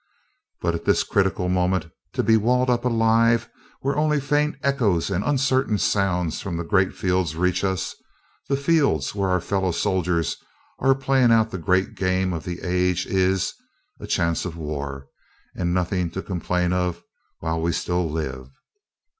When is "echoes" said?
4.63-5.11